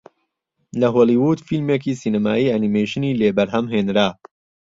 [0.79, 4.09] لە هۆڵیوود فیلمێکی سینەمایی ئەنیمەیشنی لێ بەرهەم هێنرا